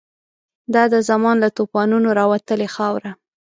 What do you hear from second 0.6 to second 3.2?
دا د زمان له توپانونو راوتلې خاوره